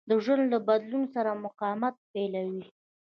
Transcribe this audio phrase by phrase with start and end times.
[0.09, 2.63] د ژوند له بدلون سره مقاومت پيلوي.